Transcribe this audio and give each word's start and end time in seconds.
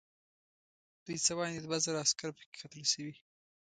دوی 1.05 1.17
څه 1.25 1.31
باندې 1.37 1.59
دوه 1.65 1.77
زره 1.85 1.99
عسکر 2.05 2.29
پکې 2.35 2.57
قتل 2.61 2.83
شوي. 2.93 3.15